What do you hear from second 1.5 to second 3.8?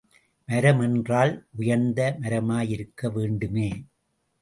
உயர்ந்த மரமாயிருக்க வேண்டுமே!